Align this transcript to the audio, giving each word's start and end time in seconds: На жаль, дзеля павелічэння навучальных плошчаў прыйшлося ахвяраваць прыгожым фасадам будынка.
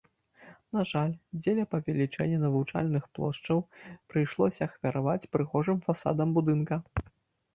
На 0.77 0.81
жаль, 0.91 1.11
дзеля 1.41 1.65
павелічэння 1.73 2.39
навучальных 2.45 3.03
плошчаў 3.17 3.59
прыйшлося 4.13 4.61
ахвяраваць 4.67 5.29
прыгожым 5.35 5.77
фасадам 5.89 6.29
будынка. 6.39 6.75